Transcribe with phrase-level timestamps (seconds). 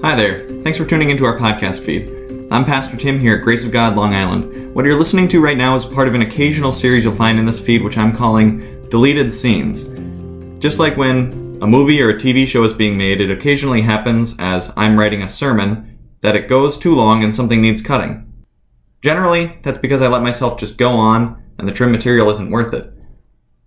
[0.00, 0.46] Hi there.
[0.62, 2.08] Thanks for tuning into our podcast feed.
[2.52, 4.72] I'm Pastor Tim here at Grace of God, Long Island.
[4.72, 7.44] What you're listening to right now is part of an occasional series you'll find in
[7.44, 9.82] this feed, which I'm calling Deleted Scenes.
[10.60, 14.36] Just like when a movie or a TV show is being made, it occasionally happens
[14.38, 18.32] as I'm writing a sermon that it goes too long and something needs cutting.
[19.02, 22.72] Generally, that's because I let myself just go on and the trim material isn't worth
[22.72, 22.88] it.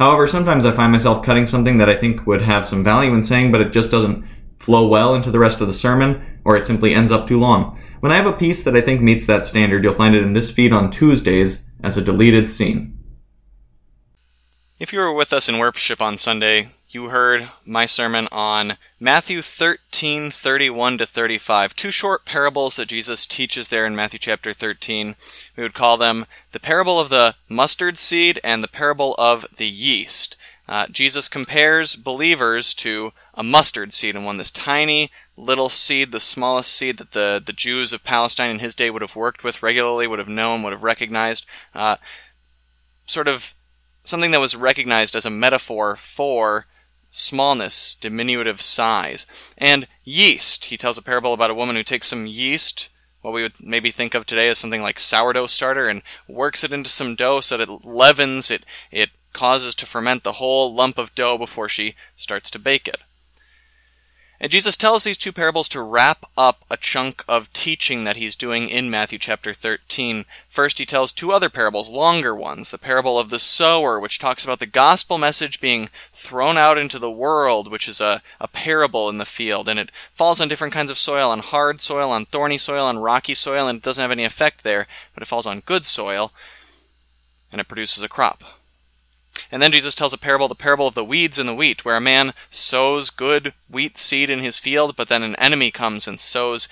[0.00, 3.22] However, sometimes I find myself cutting something that I think would have some value in
[3.22, 4.24] saying, but it just doesn't
[4.58, 7.78] flow well into the rest of the sermon, or it simply ends up too long.
[8.00, 10.32] When I have a piece that I think meets that standard, you'll find it in
[10.32, 12.98] this feed on Tuesdays as a deleted scene.
[14.78, 19.42] If you were with us in worship on Sunday, you heard my sermon on Matthew
[19.42, 21.74] 13, 31 to 35.
[21.74, 25.16] Two short parables that Jesus teaches there in Matthew chapter 13.
[25.56, 29.66] We would call them the parable of the mustard seed and the parable of the
[29.66, 30.35] yeast.
[30.68, 36.20] Uh, Jesus compares believers to a mustard seed, and one this tiny little seed, the
[36.20, 39.62] smallest seed that the, the Jews of Palestine in his day would have worked with
[39.62, 41.46] regularly, would have known, would have recognized.
[41.74, 41.96] Uh,
[43.06, 43.54] sort of
[44.02, 46.66] something that was recognized as a metaphor for
[47.10, 49.26] smallness, diminutive size.
[49.56, 50.66] And yeast.
[50.66, 52.88] He tells a parable about a woman who takes some yeast,
[53.22, 56.72] what we would maybe think of today as something like sourdough starter, and works it
[56.72, 60.96] into some dough so that it leavens, it, it causes to ferment the whole lump
[60.96, 63.02] of dough before she starts to bake it.
[64.40, 68.34] And Jesus tells these two parables to wrap up a chunk of teaching that he's
[68.34, 70.24] doing in Matthew chapter 13.
[70.48, 72.70] First, he tells two other parables, longer ones.
[72.70, 76.98] The parable of the sower, which talks about the gospel message being thrown out into
[76.98, 79.68] the world, which is a, a parable in the field.
[79.68, 82.98] And it falls on different kinds of soil, on hard soil, on thorny soil, on
[82.98, 86.32] rocky soil, and it doesn't have any effect there, but it falls on good soil,
[87.50, 88.42] and it produces a crop.
[89.50, 91.96] And then Jesus tells a parable, the parable of the weeds and the wheat, where
[91.96, 96.18] a man sows good wheat seed in his field, but then an enemy comes and
[96.18, 96.68] sows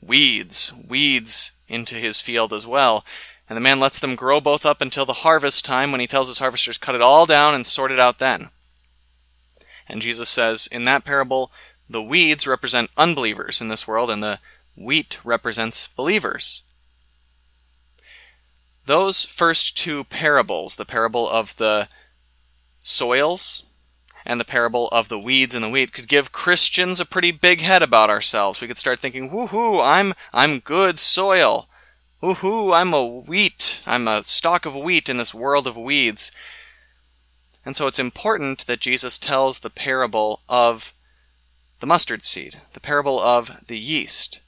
[0.00, 3.04] weeds, weeds into his field as well.
[3.48, 6.28] And the man lets them grow both up until the harvest time when he tells
[6.28, 8.50] his harvesters, cut it all down and sort it out then.
[9.88, 11.50] And Jesus says, in that parable,
[11.88, 14.38] the weeds represent unbelievers in this world, and the
[14.76, 16.62] wheat represents believers.
[18.88, 21.90] Those first two parables, the parable of the
[22.80, 23.64] soils
[24.24, 27.60] and the parable of the weeds and the wheat could give Christians a pretty big
[27.60, 28.62] head about ourselves.
[28.62, 31.68] We could start thinking, woohoo, I'm I'm good soil.
[32.22, 33.82] Woohoo, I'm a wheat.
[33.84, 36.32] I'm a stalk of wheat in this world of weeds.
[37.66, 40.94] And so it's important that Jesus tells the parable of
[41.80, 44.40] the mustard seed, the parable of the yeast.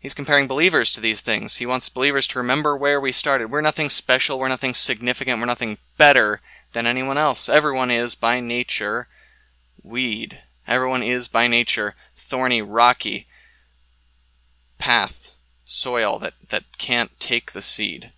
[0.00, 1.56] He's comparing believers to these things.
[1.56, 3.50] He wants believers to remember where we started.
[3.50, 6.40] We're nothing special, we're nothing significant, we're nothing better
[6.72, 7.50] than anyone else.
[7.50, 9.08] Everyone is by nature
[9.82, 10.40] weed.
[10.66, 13.26] Everyone is by nature thorny, rocky
[14.78, 15.32] path,
[15.64, 18.10] soil that, that can't take the seed.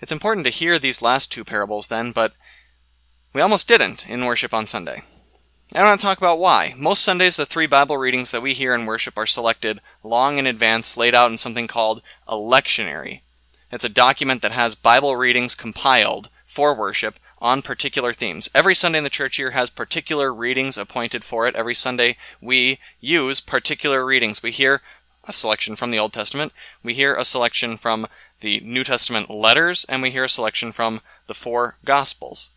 [0.00, 2.32] It's important to hear these last two parables then, but
[3.32, 5.02] we almost didn't in worship on Sunday.
[5.72, 6.74] I want to talk about why.
[6.76, 10.44] Most Sundays, the three Bible readings that we hear in worship are selected long in
[10.44, 13.20] advance, laid out in something called a lectionary.
[13.70, 18.50] It's a document that has Bible readings compiled for worship on particular themes.
[18.52, 21.54] Every Sunday in the church year has particular readings appointed for it.
[21.54, 24.42] Every Sunday we use particular readings.
[24.42, 24.82] We hear
[25.22, 28.08] a selection from the Old Testament, we hear a selection from
[28.40, 32.50] the New Testament letters, and we hear a selection from the four Gospels.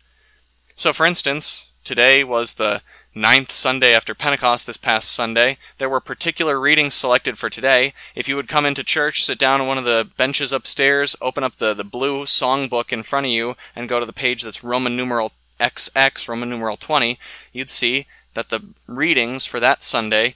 [0.74, 2.82] So, for instance, today was the
[3.14, 5.56] ninth Sunday after Pentecost this past Sunday.
[5.78, 7.92] There were particular readings selected for today.
[8.14, 11.44] If you would come into church, sit down on one of the benches upstairs, open
[11.44, 14.64] up the, the blue songbook in front of you, and go to the page that's
[14.64, 17.18] Roman numeral XX, Roman numeral 20,
[17.52, 20.34] you'd see that the readings for that Sunday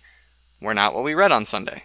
[0.60, 1.82] were not what we read on Sunday.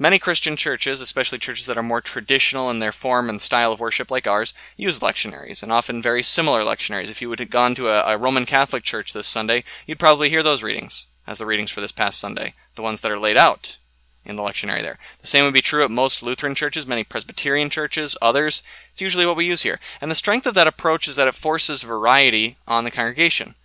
[0.00, 3.80] Many Christian churches, especially churches that are more traditional in their form and style of
[3.80, 7.10] worship like ours, use lectionaries, and often very similar lectionaries.
[7.10, 10.30] If you would have gone to a, a, Roman Catholic church this Sunday, you'd probably
[10.30, 13.36] hear those readings as the readings for this past Sunday, the ones that are laid
[13.36, 13.78] out
[14.24, 14.98] in the lectionary there.
[15.20, 18.62] The same would be true at most Lutheran churches, many Presbyterian churches, others.
[18.92, 19.80] It's usually what we use here.
[20.00, 23.56] And the strength of that approach is that it forces variety on the congregation.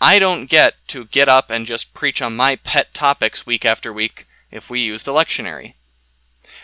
[0.00, 3.92] I don't get to get up and just preach on my pet topics week after
[3.92, 5.74] week if we use the lectionary.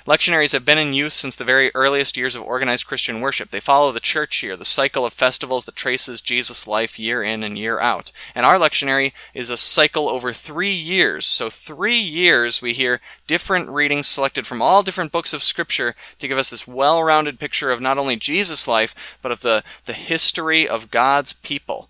[0.07, 3.51] Lectionaries have been in use since the very earliest years of organized Christian worship.
[3.51, 7.43] They follow the church year, the cycle of festivals that traces Jesus' life year in
[7.43, 8.11] and year out.
[8.35, 11.27] And our lectionary is a cycle over three years.
[11.27, 16.29] So, three years we hear different readings selected from all different books of Scripture to
[16.29, 19.93] give us this well rounded picture of not only Jesus' life, but of the, the
[19.93, 21.89] history of God's people.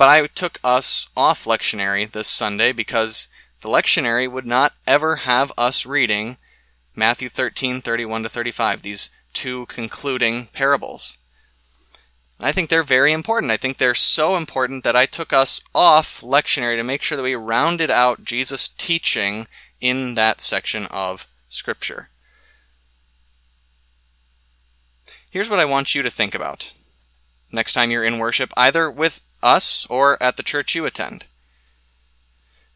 [0.00, 3.28] But I took us off lectionary this Sunday because
[3.60, 6.38] the lectionary would not ever have us reading
[6.96, 11.18] Matthew 13, 31 to 35, these two concluding parables.
[12.40, 13.52] I think they're very important.
[13.52, 17.22] I think they're so important that I took us off lectionary to make sure that
[17.22, 19.48] we rounded out Jesus' teaching
[19.82, 22.08] in that section of Scripture.
[25.30, 26.72] Here's what I want you to think about
[27.52, 31.24] next time you're in worship, either with us or at the church you attend.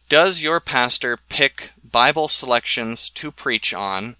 [0.08, 4.16] Does your pastor pick Bible selections to preach on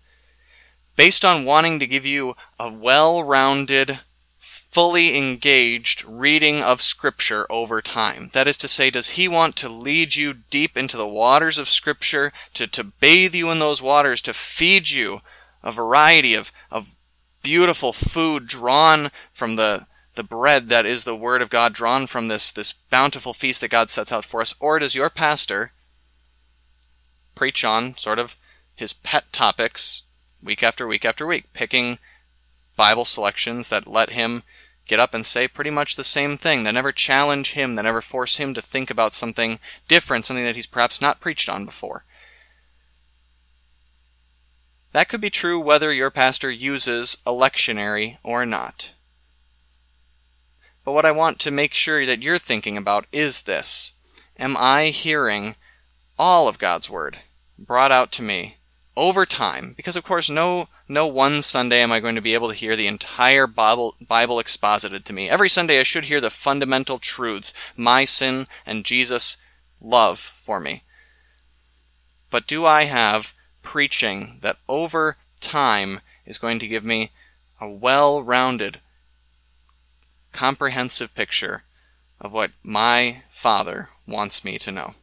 [0.97, 4.01] based on wanting to give you a well rounded,
[4.39, 8.31] fully engaged reading of Scripture over time?
[8.33, 11.69] That is to say, does he want to lead you deep into the waters of
[11.69, 15.21] Scripture, to, to bathe you in those waters, to feed you
[15.62, 16.95] a variety of, of
[17.43, 22.28] beautiful food drawn from the the bread that is the word of God drawn from
[22.28, 25.72] this this bountiful feast that God sets out for us or does your pastor
[27.34, 28.37] preach on sort of
[28.75, 30.02] his pet topics
[30.43, 31.99] week after week after week picking
[32.76, 34.43] bible selections that let him
[34.87, 38.00] get up and say pretty much the same thing that never challenge him that never
[38.00, 39.58] force him to think about something
[39.88, 42.05] different something that he's perhaps not preached on before.
[44.93, 48.93] That could be true whether your pastor uses a lectionary or not
[50.85, 53.95] but what I want to make sure that you're thinking about is this
[54.39, 55.57] Am I hearing
[56.19, 57.19] all of God's Word
[57.59, 58.57] brought out to me
[58.97, 59.75] over time?
[59.77, 62.77] Because, of course, no, no one Sunday am I going to be able to hear
[62.77, 65.31] the entire Bible, Bible exposited to me.
[65.31, 69.39] Every Sunday I should hear the fundamental truths my sin and Jesus'
[69.81, 70.83] love for me.
[72.31, 77.11] But do I have preaching that over time is going to give me
[77.61, 78.81] a well rounded
[80.35, 81.63] comprehensive picture
[82.21, 84.95] of what my Father wants me to know.